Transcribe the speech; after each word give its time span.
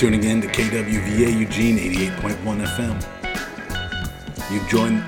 tuning 0.00 0.24
in 0.24 0.40
to 0.40 0.48
KWVA 0.48 1.38
Eugene 1.38 1.76
88.1 1.76 2.66
FM. 2.66 4.50
You've 4.50 4.66
joined 4.66 5.04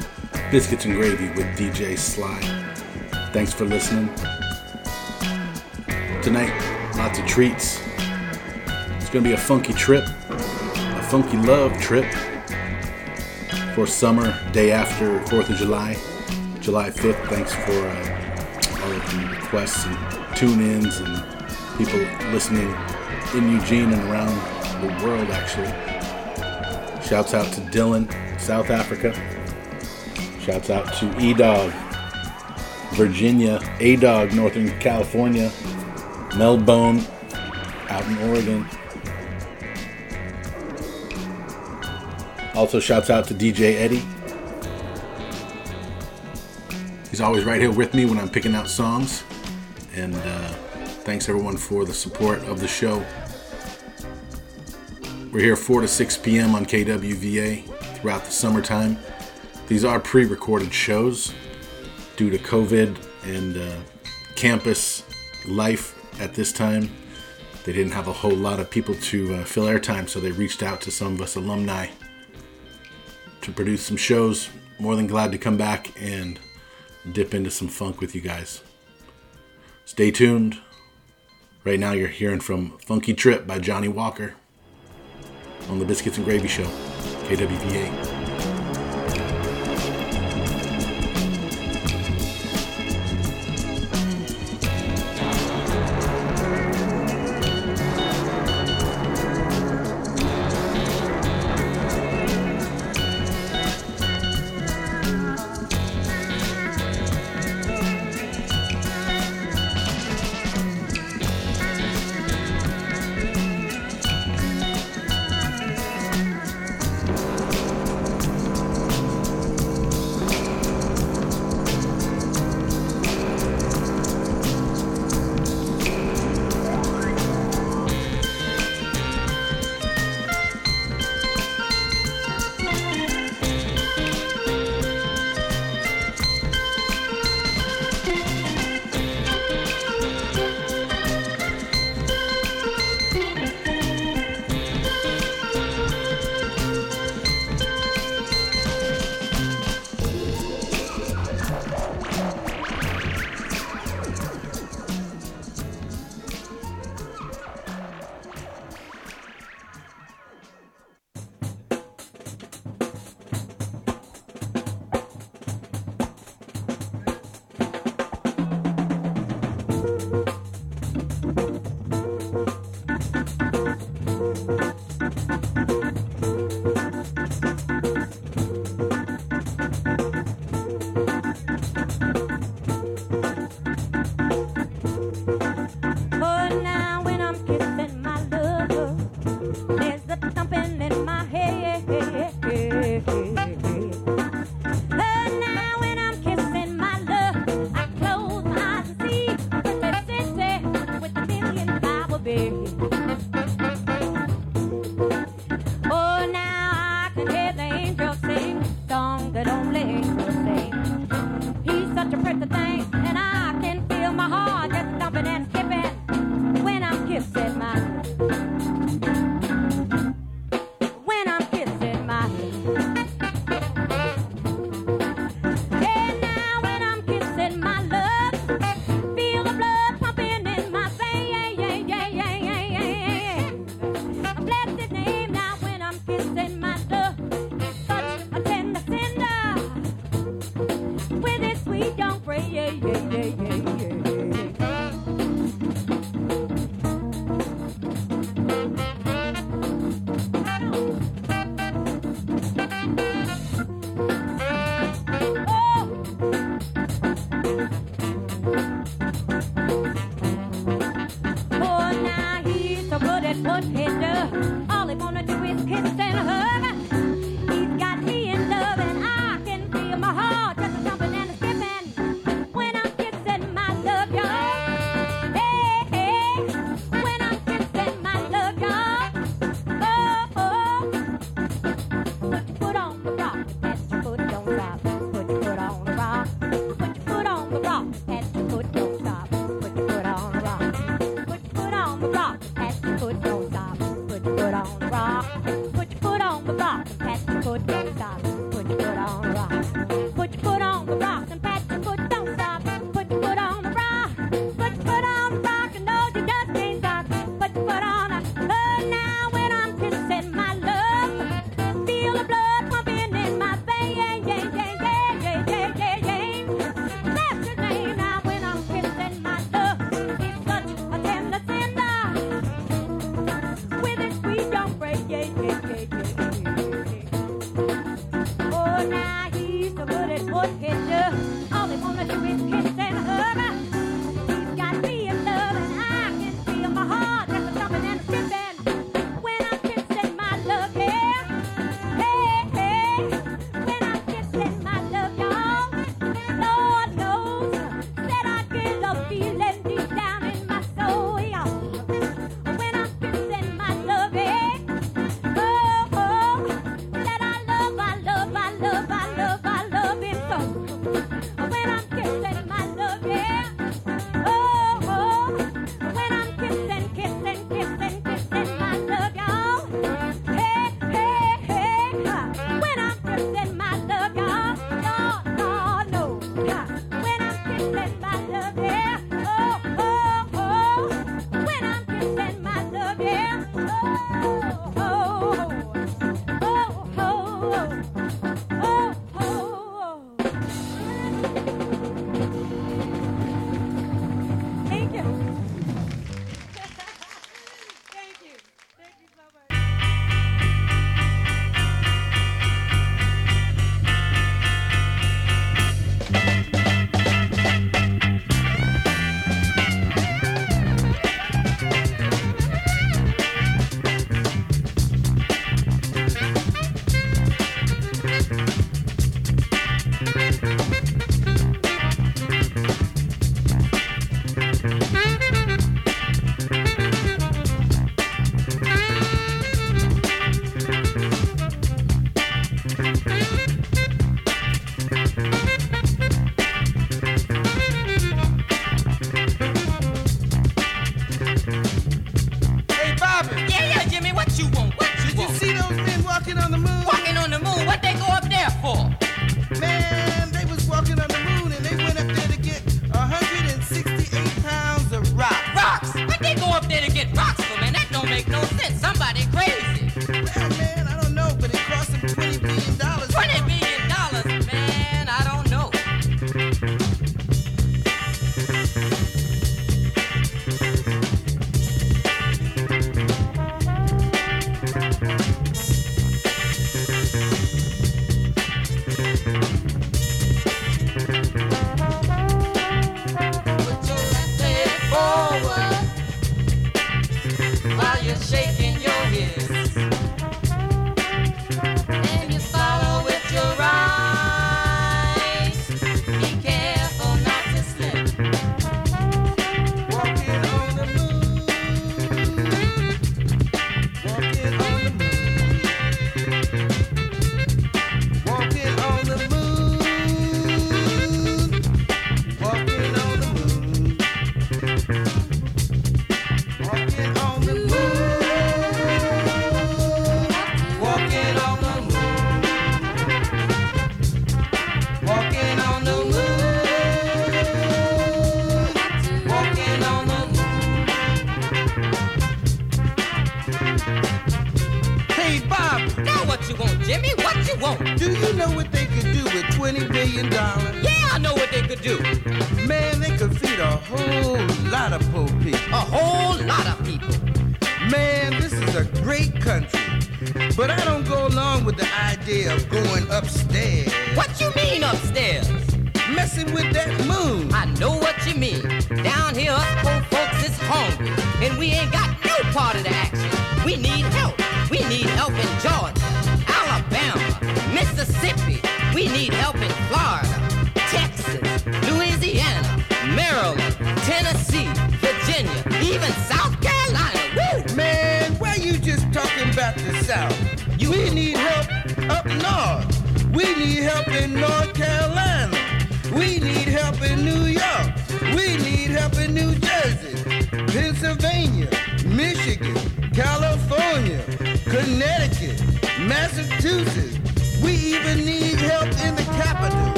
Biscuits 0.51 0.85
and 0.85 0.95
Gravy 0.95 1.29
with 1.31 1.47
DJ 1.57 1.97
Sly. 1.97 2.39
Thanks 3.33 3.55
for 3.55 3.65
listening. 3.65 4.15
Tonight, 6.21 6.53
lots 6.95 7.19
of 7.19 7.25
treats. 7.25 7.81
It's 8.99 9.09
going 9.09 9.25
to 9.25 9.31
be 9.31 9.33
a 9.33 9.39
funky 9.39 9.73
trip, 9.73 10.05
a 10.29 11.03
funky 11.05 11.39
love 11.39 11.75
trip 11.81 12.05
for 13.75 13.87
summer, 13.87 14.39
day 14.53 14.73
after 14.73 15.21
4th 15.21 15.49
of 15.49 15.57
July, 15.57 15.97
July 16.61 16.91
5th. 16.91 17.29
Thanks 17.29 17.55
for 17.55 17.73
uh, 17.73 18.85
all 18.85 18.93
of 18.93 19.11
the 19.11 19.39
requests 19.41 19.87
and 19.87 20.37
tune 20.37 20.61
ins 20.61 20.99
and 20.99 21.25
people 21.79 21.99
listening 22.31 22.69
in 23.35 23.53
Eugene 23.53 23.91
and 23.91 24.11
around 24.11 24.62
the 24.83 25.07
world, 25.07 25.31
actually. 25.31 25.69
Shouts 27.07 27.35
out 27.35 27.53
to 27.55 27.61
Dylan, 27.61 28.11
South 28.41 28.71
Africa. 28.71 29.13
Shouts 30.41 30.71
out 30.71 30.93
to 30.95 31.19
E 31.21 31.33
Dog, 31.33 31.73
Virginia, 32.95 33.61
A 33.79 33.97
Dog, 33.97 34.33
Northern 34.33 34.69
California, 34.81 35.51
Melbone, 36.33 37.09
out 37.89 38.05
in 38.07 38.19
Oregon. 38.29 38.67
Also, 42.55 42.81
shouts 42.81 43.09
out 43.09 43.27
to 43.29 43.35
DJ 43.35 43.77
Eddie. 43.77 44.03
He's 47.09 47.21
always 47.21 47.45
right 47.45 47.61
here 47.61 47.71
with 47.71 47.95
me 47.95 48.05
when 48.05 48.19
I'm 48.19 48.29
picking 48.29 48.55
out 48.55 48.69
songs. 48.69 49.23
And 49.95 50.15
uh, 50.15 50.49
thanks 51.05 51.29
everyone 51.29 51.57
for 51.57 51.85
the 51.85 51.95
support 51.95 52.41
of 52.45 52.59
the 52.59 52.69
show. 52.69 53.05
We're 55.33 55.41
here 55.41 55.57
4 55.57 55.81
to 55.81 55.89
6 55.89 56.19
p.m. 56.19 56.55
on 56.55 56.67
KWVA 56.67 57.65
throughout 57.97 58.27
the 58.27 58.31
summertime. 58.31 58.99
These 59.67 59.83
are 59.83 59.99
pre 59.99 60.27
recorded 60.27 60.75
shows 60.75 61.33
due 62.17 62.29
to 62.29 62.37
COVID 62.37 62.99
and 63.25 63.57
uh, 63.57 63.77
campus 64.35 65.05
life 65.49 65.99
at 66.21 66.35
this 66.35 66.53
time. 66.53 66.91
They 67.65 67.73
didn't 67.73 67.93
have 67.93 68.09
a 68.09 68.13
whole 68.13 68.35
lot 68.35 68.61
of 68.61 68.69
people 68.69 68.95
to 68.95 69.37
uh, 69.37 69.45
fill 69.45 69.65
airtime, 69.65 70.07
so 70.07 70.21
they 70.21 70.33
reached 70.33 70.63
out 70.63 70.83
to 70.83 70.91
some 70.91 71.15
of 71.15 71.23
us 71.23 71.37
alumni 71.37 71.87
to 73.41 73.53
produce 73.53 73.87
some 73.87 73.97
shows. 73.97 74.51
More 74.79 74.97
than 74.97 75.07
glad 75.07 75.33
to 75.33 75.39
come 75.39 75.57
back 75.57 75.99
and 75.99 76.39
dip 77.11 77.33
into 77.33 77.51
some 77.51 77.69
funk 77.69 78.03
with 78.03 78.15
you 78.15 78.21
guys. 78.21 78.63
Stay 79.87 80.11
tuned. 80.11 80.59
Right 81.65 81.81
now, 81.81 81.93
you're 81.93 82.09
hearing 82.09 82.41
from 82.41 82.77
Funky 82.81 83.15
Trip 83.15 83.47
by 83.47 83.61
Johnny 83.61 83.89
Walker 83.89 84.35
on 85.69 85.79
the 85.79 85.85
Biscuits 85.85 86.17
and 86.17 86.27
Gravy 86.27 86.49
Show, 86.49 86.65
KWVA. 87.29 88.12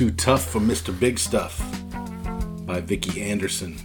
Too 0.00 0.10
Tough 0.12 0.46
for 0.46 0.60
Mr. 0.60 0.98
Big 0.98 1.18
Stuff 1.18 1.60
by 2.64 2.80
Vicki 2.80 3.20
Anderson. 3.20 3.76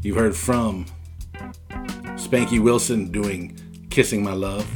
You 0.00 0.14
heard 0.14 0.36
from 0.36 0.86
Spanky 2.14 2.62
Wilson 2.62 3.10
doing 3.10 3.58
Kissing 3.90 4.22
My 4.22 4.32
Love, 4.32 4.70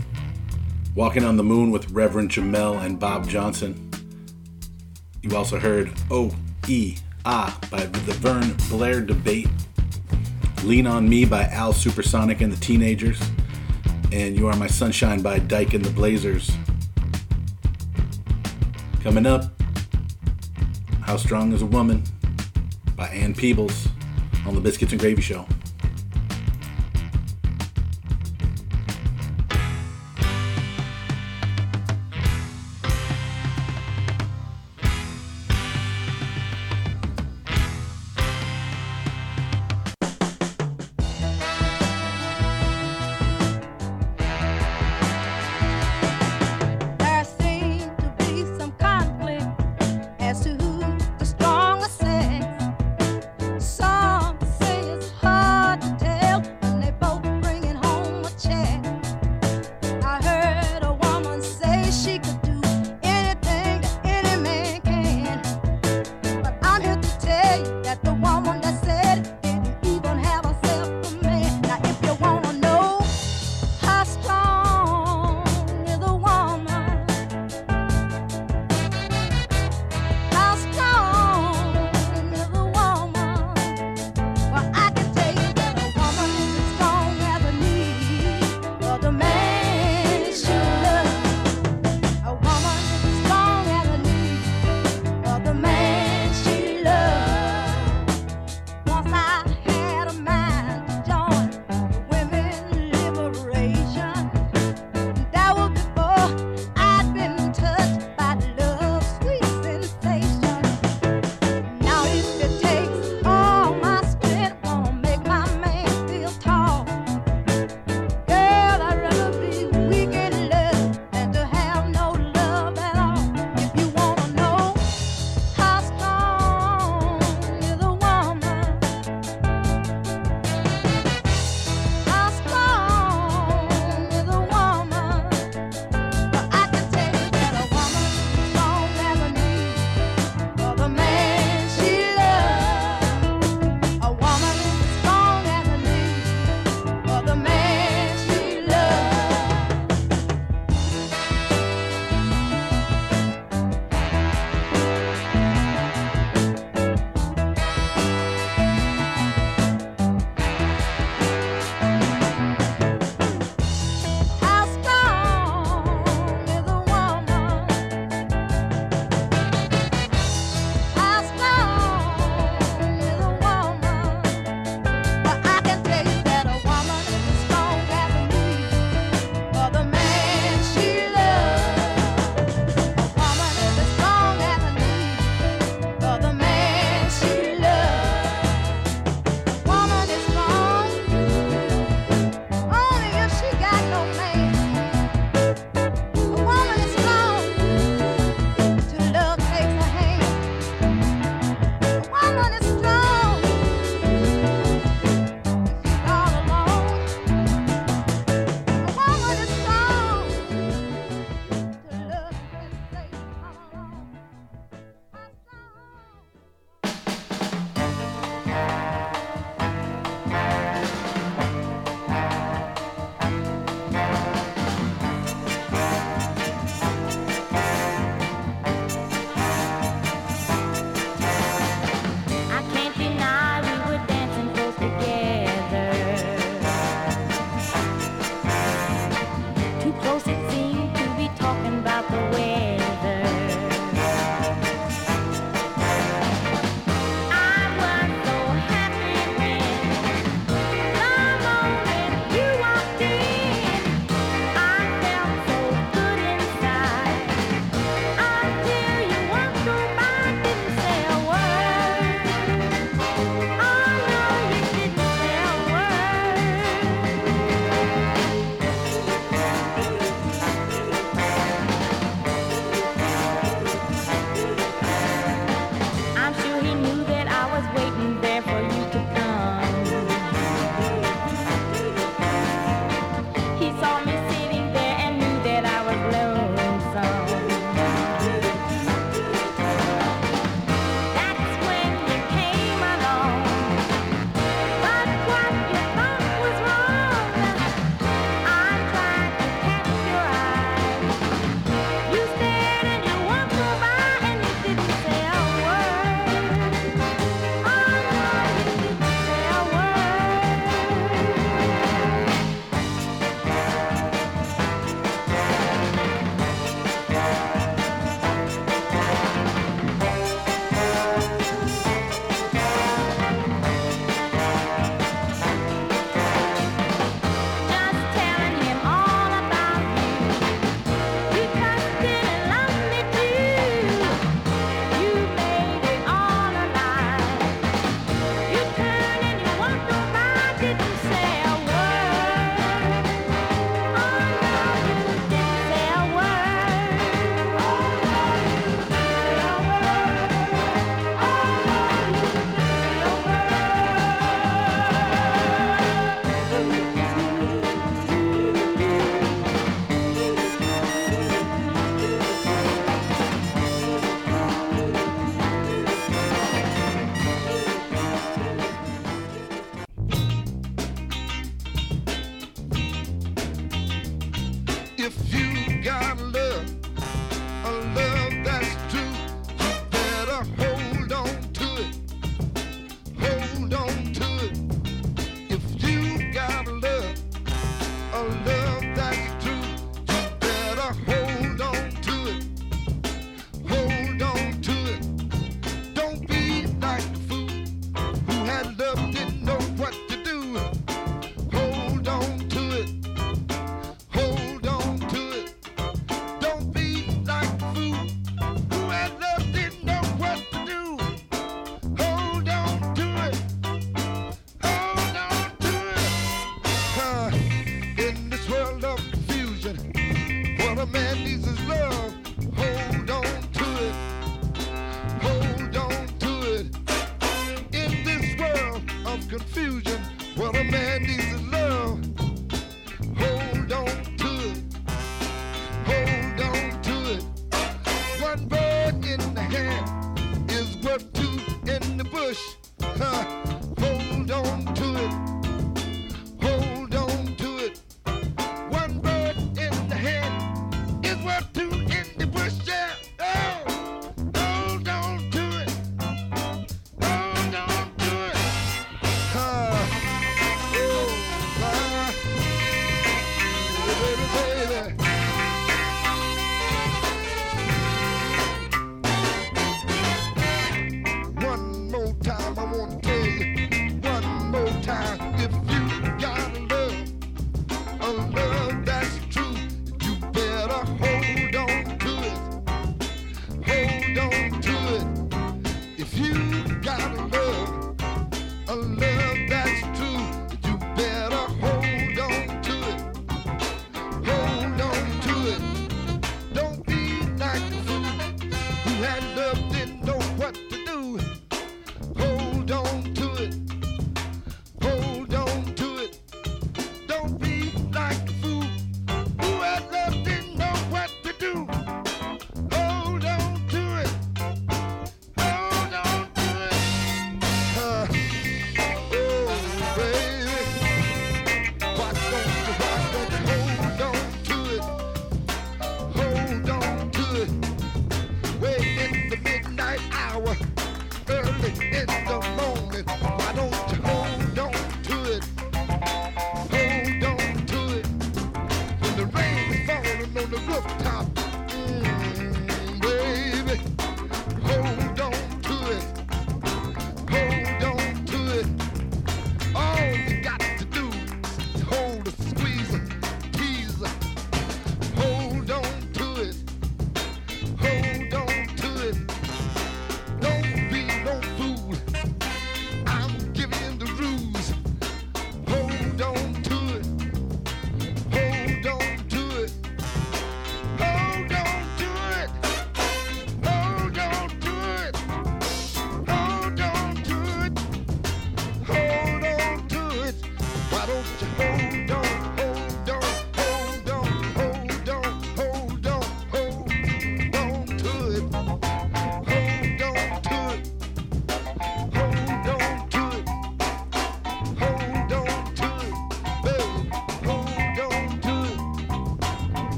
Walking 0.97 1.25
on 1.25 1.37
the 1.37 1.45
Moon 1.45 1.71
with 1.71 1.93
Reverend 1.93 2.31
Jamel 2.31 2.85
and 2.85 2.99
Bob 2.99 3.29
Johnson. 3.29 3.89
You 5.23 5.37
also 5.37 5.61
heard 5.61 5.93
O 6.11 6.35
E 6.67 6.97
A 6.97 7.29
Ah 7.29 7.61
by 7.71 7.87
the 7.87 8.15
Vern 8.15 8.57
Blair 8.69 9.01
Debate, 9.01 9.49
Lean 10.65 10.89
on 10.89 11.09
Me 11.09 11.25
by 11.25 11.45
Al 11.45 11.73
Supersonic 11.73 12.41
and 12.41 12.53
the 12.53 12.59
Teenagers, 12.61 13.23
and 14.11 14.37
You 14.37 14.49
Are 14.49 14.57
My 14.57 14.67
Sunshine 14.67 15.23
by 15.23 15.39
Dyke 15.39 15.75
and 15.75 15.85
the 15.85 15.93
Blazers. 15.93 16.51
Coming 19.01 19.27
up, 19.27 19.54
how 21.05 21.19
Strong 21.19 21.53
is 21.53 21.61
a 21.61 21.67
Woman 21.67 22.03
by 22.97 23.09
Ann 23.09 23.35
Peebles 23.35 23.89
on 24.47 24.55
the 24.55 24.61
Biscuits 24.61 24.93
and 24.93 24.99
Gravy 24.99 25.21
Show. 25.21 25.47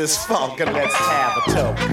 This 0.00 0.24
funk 0.24 0.60
and 0.60 0.72
let's 0.72 0.94
have 0.94 1.36
a 1.36 1.50
toke. 1.52 1.89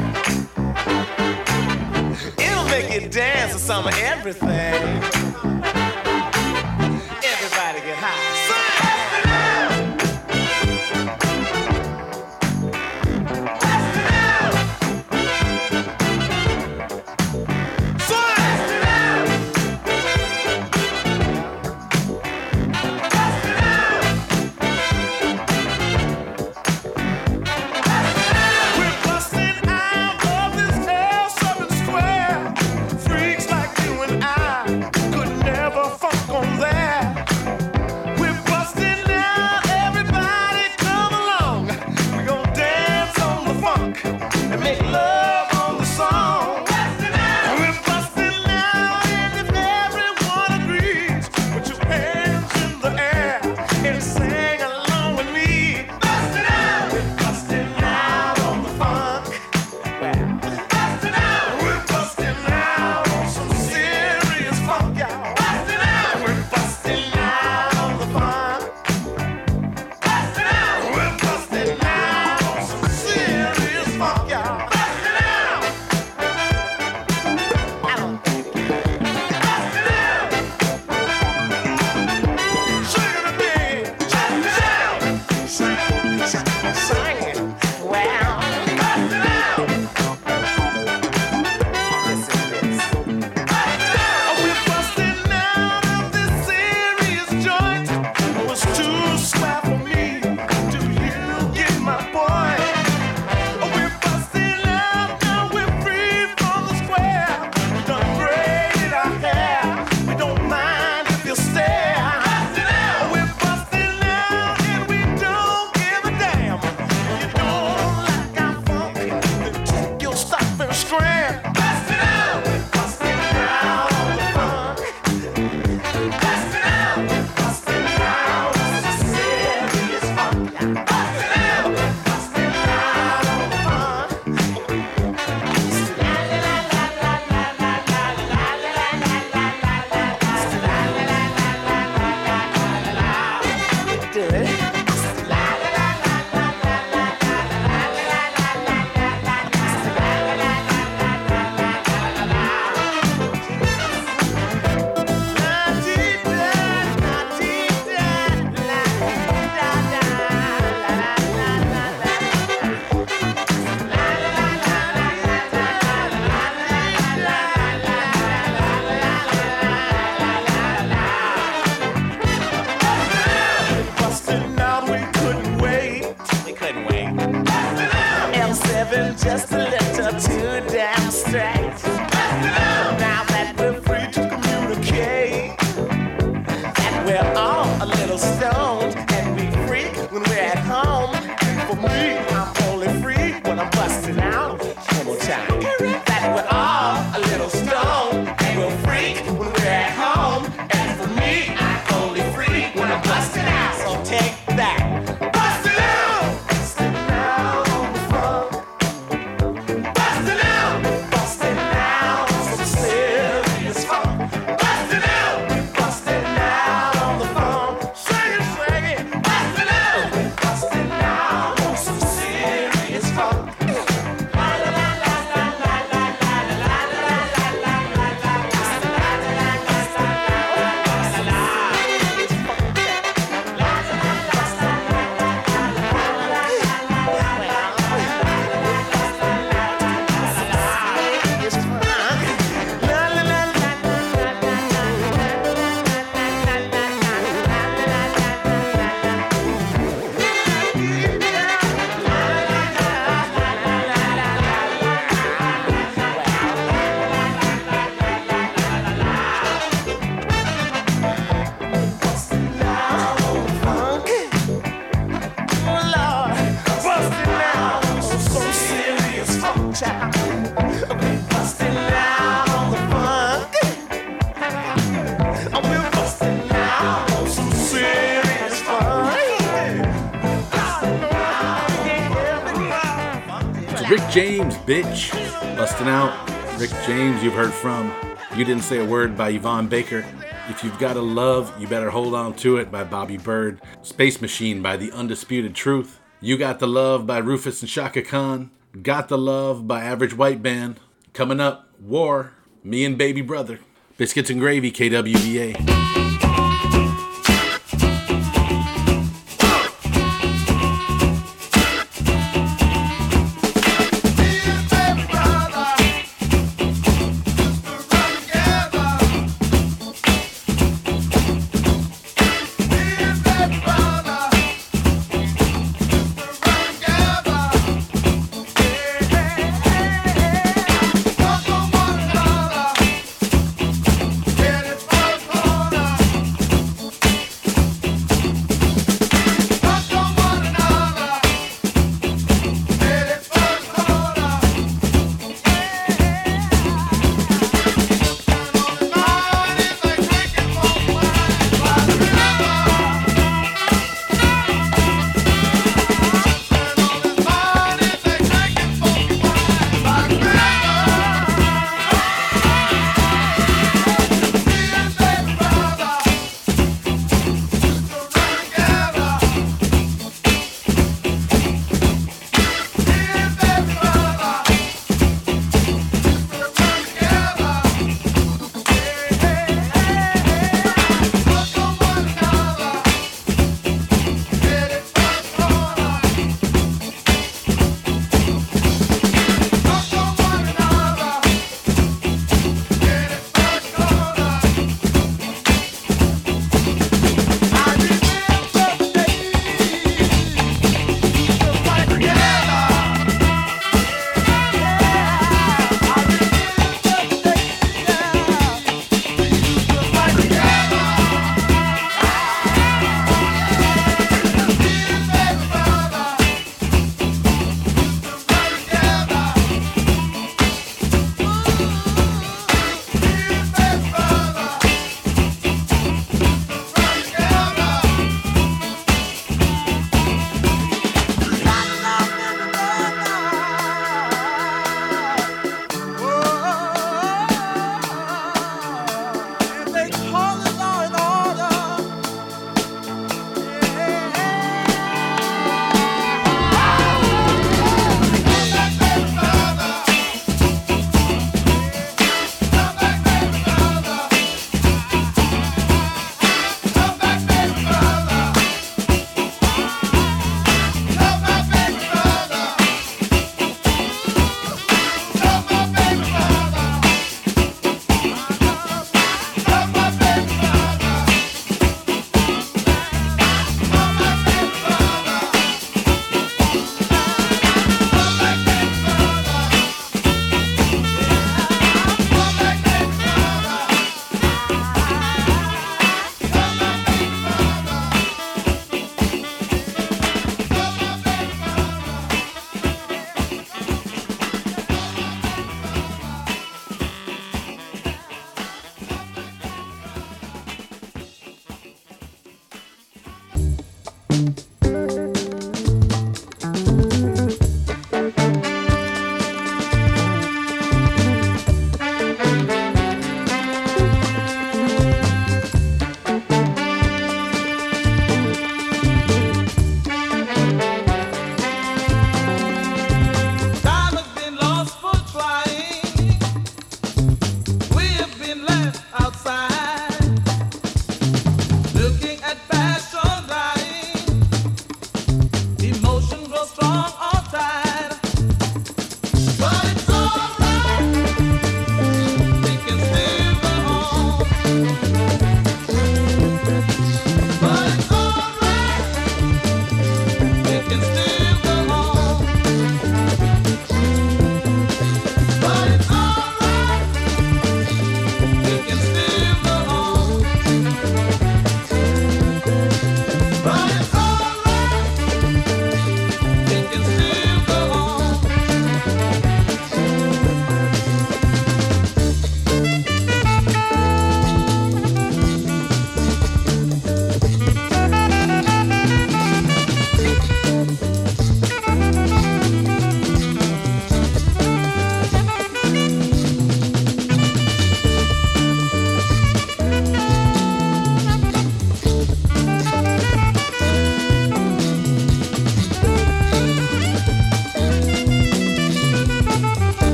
Rick 283.98 284.12
James, 284.12 284.56
bitch. 284.58 285.12
Busting 285.58 285.88
out. 285.88 286.30
Rick 286.60 286.70
James, 286.86 287.24
you've 287.24 287.34
heard 287.34 287.52
from. 287.52 287.92
You 288.36 288.46
Didn't 288.46 288.62
Say 288.62 288.78
a 288.78 288.86
Word 288.86 289.18
by 289.18 289.30
Yvonne 289.30 289.68
Baker. 289.68 290.06
If 290.50 290.64
You've 290.64 290.78
Got 290.78 290.98
a 290.98 291.02
Love, 291.02 291.52
You 291.60 291.68
Better 291.68 291.90
Hold 291.90 292.14
On 292.14 292.36
to 292.36 292.58
It 292.58 292.72
by 292.72 292.84
Bobby 292.84 293.18
Byrd. 293.18 293.60
Space 293.82 294.22
Machine 294.22 294.62
by 294.62 294.78
The 294.78 294.92
Undisputed 294.92 295.56
Truth. 295.56 296.00
You 296.22 296.38
Got 296.38 296.60
the 296.60 296.68
Love 296.68 297.08
by 297.08 297.18
Rufus 297.18 297.62
and 297.64 297.72
Chaka 297.72 298.04
Khan. 298.04 298.52
Got 298.84 299.10
the 299.10 299.18
Love 299.18 299.68
by 299.68 299.82
Average 299.82 300.14
White 300.14 300.44
Band. 300.44 300.80
Coming 301.14 301.40
up, 301.40 301.68
War, 301.82 302.34
Me 302.64 302.86
and 302.86 303.00
Baby 303.00 303.22
Brother. 303.22 303.62
Biscuits 303.98 304.30
and 304.30 304.40
Gravy, 304.40 304.72
KWVA. 304.72 306.07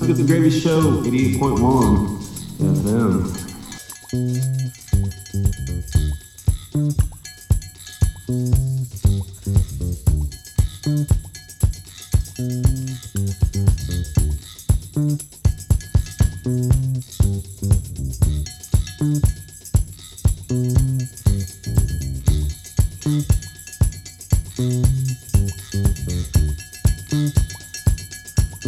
Let's 0.00 0.06
Get 0.06 0.16
the 0.16 0.32
Gravy 0.32 0.60
Show, 0.60 1.02
88.1 1.02 1.58
FM. 2.60 3.48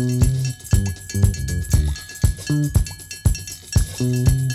Thank 0.00 0.10
mm 0.10 0.20
-hmm. 0.20 0.64
you. 0.64 0.69
thank 4.00 4.28
you 4.30 4.49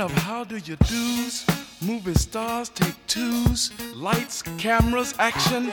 Of 0.00 0.12
how 0.12 0.44
do 0.44 0.56
you 0.56 0.76
do's? 0.76 1.44
Movie 1.82 2.14
stars 2.14 2.70
take 2.70 2.94
twos, 3.06 3.70
lights, 3.94 4.40
cameras, 4.56 5.12
action. 5.18 5.70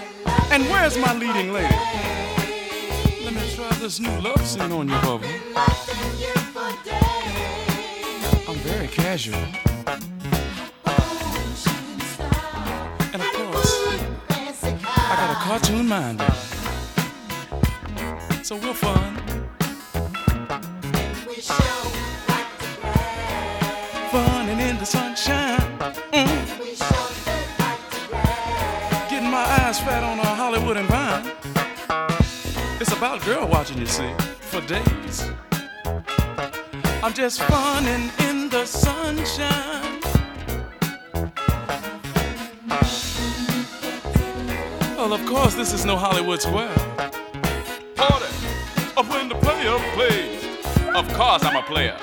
And 0.51 0.63
where's 0.65 0.97
my 0.97 1.13
leading 1.13 1.53
lady? 1.53 1.73
Let 3.23 3.33
me 3.33 3.55
try 3.55 3.69
this 3.79 4.01
new 4.01 4.19
love 4.19 4.45
scene 4.45 4.69
on 4.73 4.89
you, 4.89 4.95
Bubba. 4.95 5.23
I'm 8.49 8.55
very 8.57 8.87
casual. 8.87 9.39
And 13.13 13.21
of 13.21 13.31
course, 13.31 13.73
I 14.61 15.15
got 15.15 15.31
a 15.31 15.39
cartoon 15.45 15.87
mind. 15.87 16.21
So 18.45 18.57
we're 18.57 18.73
fun. 18.73 19.15
Fun 21.43 21.77
Hollywood 30.77 30.79
and 30.79 30.87
Vine. 30.89 32.77
It's 32.79 32.91
about 32.91 33.23
girl 33.25 33.47
watching, 33.47 33.79
you 33.79 33.87
see, 33.87 34.13
for 34.39 34.61
days. 34.61 35.29
I'm 37.03 37.13
just 37.13 37.41
funning 37.43 38.11
in 38.29 38.49
the 38.49 38.65
sunshine. 38.65 40.01
Well, 44.95 45.13
of 45.13 45.25
course, 45.25 45.55
this 45.55 45.73
is 45.73 45.85
no 45.85 45.95
Hollywood 45.95 46.41
Square. 46.41 46.75
Party 47.95 48.25
of 48.97 49.09
when 49.09 49.29
the 49.29 49.35
player 49.35 49.79
plays. 49.95 50.43
Of 50.95 51.11
course, 51.13 51.43
I'm 51.43 51.55
a 51.55 51.63
player. 51.63 51.97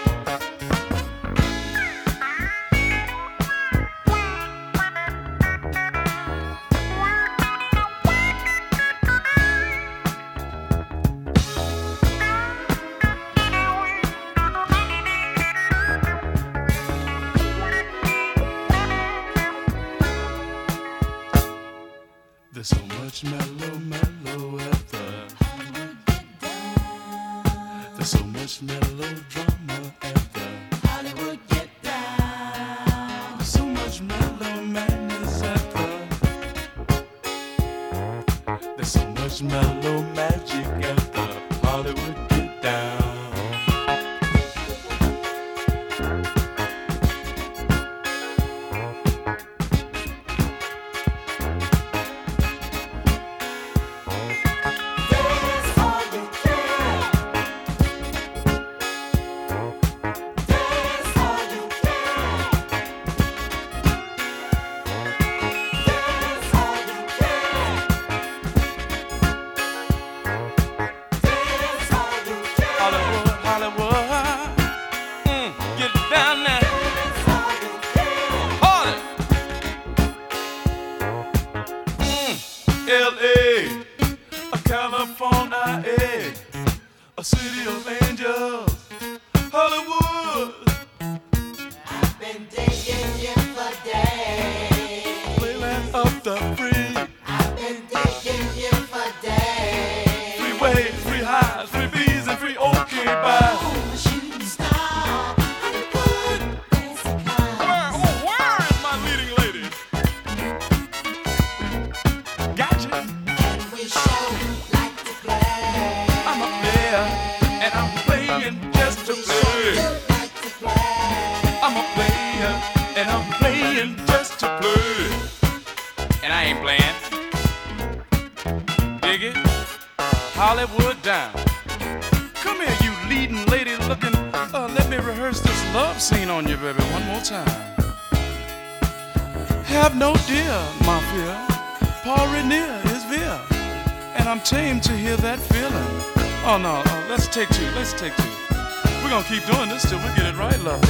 We're 149.05 149.11
gonna 149.11 149.25
keep 149.27 149.45
doing 149.45 149.69
this 149.69 149.83
till 149.87 149.99
we 149.99 150.07
get 150.17 150.25
it 150.25 150.35
right, 150.39 150.59
lovely. 150.61 150.89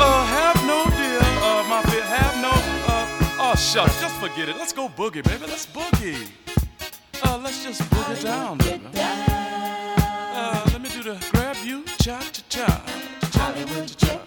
Uh, 0.00 0.24
have 0.24 0.56
no 0.66 0.86
dear, 0.96 1.20
uh, 1.20 1.62
my 1.68 1.82
fear, 1.90 2.02
have 2.02 2.40
no, 2.40 2.50
uh, 2.50 3.06
oh 3.38 3.54
shucks, 3.54 4.00
just 4.00 4.16
forget 4.16 4.48
it. 4.48 4.56
Let's 4.56 4.72
go 4.72 4.88
boogie, 4.88 5.22
baby, 5.22 5.44
let's 5.46 5.66
boogie. 5.66 6.26
Uh, 7.22 7.38
let's 7.44 7.62
just 7.62 7.82
boogie 7.82 8.22
down, 8.22 8.56
baby. 8.56 8.86
Uh, 8.96 10.62
let 10.72 10.80
me 10.80 10.88
do 10.88 11.02
the 11.02 11.22
grab 11.32 11.56
you, 11.62 11.84
cha 11.98 12.18
cha 12.32 12.42
cha, 12.48 12.82
cha 13.30 13.52
cha 13.52 13.86
cha, 13.94 14.23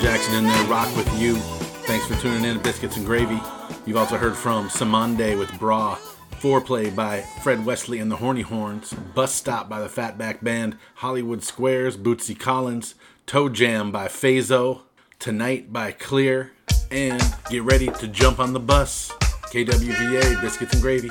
Jackson 0.00 0.34
in 0.36 0.44
there, 0.44 0.64
Rock 0.64 0.94
With 0.96 1.12
You. 1.20 1.36
Thanks 1.84 2.06
for 2.06 2.14
tuning 2.22 2.44
in 2.44 2.56
to 2.56 2.62
Biscuits 2.62 2.96
and 2.96 3.04
Gravy. 3.04 3.38
You've 3.84 3.98
also 3.98 4.16
heard 4.16 4.34
from 4.34 4.68
Cymande 4.70 5.38
with 5.38 5.52
Bra, 5.58 5.96
Foreplay 6.40 6.94
by 6.94 7.20
Fred 7.42 7.66
Wesley 7.66 7.98
and 7.98 8.10
the 8.10 8.16
Horny 8.16 8.40
Horns, 8.40 8.94
Bus 9.14 9.34
Stop 9.34 9.68
by 9.68 9.78
the 9.78 9.88
Fatback 9.88 10.42
Band, 10.42 10.78
Hollywood 10.96 11.42
Squares, 11.42 11.98
Bootsy 11.98 12.38
Collins, 12.38 12.94
Toe 13.26 13.50
Jam 13.50 13.92
by 13.92 14.08
Faze-O, 14.08 14.82
Tonight 15.18 15.70
by 15.70 15.92
Kleer, 15.92 16.52
and 16.90 17.22
Get 17.50 17.62
Ready 17.64 17.88
to 17.88 18.08
Jump 18.08 18.40
on 18.40 18.54
the 18.54 18.60
Bus, 18.60 19.10
KWVA, 19.52 20.40
Biscuits 20.40 20.72
and 20.72 20.82
Gravy. 20.82 21.10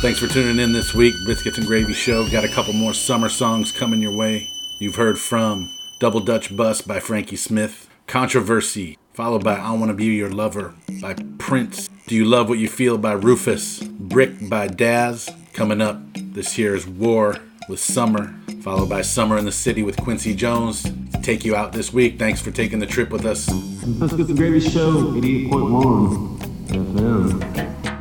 Thanks 0.00 0.18
for 0.18 0.28
tuning 0.28 0.58
in 0.58 0.72
this 0.72 0.94
week. 0.94 1.14
Biscuits 1.26 1.58
and 1.58 1.66
Gravy 1.66 1.92
Show. 1.92 2.26
Got 2.30 2.42
a 2.42 2.48
couple 2.48 2.72
more 2.72 2.94
summer 2.94 3.28
songs 3.28 3.70
coming 3.70 4.00
your 4.00 4.16
way. 4.16 4.48
You've 4.78 4.94
heard 4.94 5.18
from 5.18 5.70
Double 5.98 6.20
Dutch 6.20 6.56
Bus 6.56 6.80
by 6.80 7.00
Frankie 7.00 7.36
Smith, 7.36 7.86
Controversy, 8.06 8.96
followed 9.12 9.44
by 9.44 9.56
I 9.56 9.72
Wanna 9.72 9.92
Be 9.92 10.06
Your 10.06 10.30
Lover 10.30 10.74
by 11.02 11.16
Prince, 11.36 11.90
Do 12.06 12.16
You 12.16 12.24
Love 12.24 12.48
What 12.48 12.58
You 12.58 12.66
Feel 12.66 12.96
by 12.96 13.12
Rufus, 13.12 13.80
Brick 13.80 14.48
by 14.48 14.68
Dazz. 14.68 15.28
Coming 15.52 15.82
up 15.82 16.00
this 16.14 16.56
year 16.56 16.74
is 16.74 16.86
War 16.86 17.36
with 17.68 17.78
Summer, 17.78 18.34
followed 18.62 18.88
by 18.88 19.02
Summer 19.02 19.36
in 19.36 19.44
the 19.44 19.52
City 19.52 19.82
with 19.82 19.98
Quincy 19.98 20.34
Jones. 20.34 20.82
To 20.82 21.20
take 21.20 21.44
you 21.44 21.54
out 21.54 21.74
this 21.74 21.92
week. 21.92 22.18
Thanks 22.18 22.40
for 22.40 22.50
taking 22.50 22.78
the 22.78 22.86
trip 22.86 23.10
with 23.10 23.26
us. 23.26 23.50
Biscuits 23.50 24.30
and 24.30 24.38
Gravy 24.38 24.60
Show, 24.60 25.12
88.1 25.12 26.38
FM. 26.68 27.99